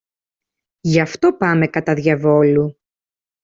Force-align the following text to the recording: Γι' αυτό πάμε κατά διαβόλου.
Γι' 0.81 0.99
αυτό 0.99 1.33
πάμε 1.33 1.67
κατά 1.67 1.93
διαβόλου. 1.93 2.77